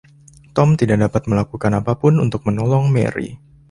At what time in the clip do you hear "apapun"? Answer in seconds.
1.79-2.13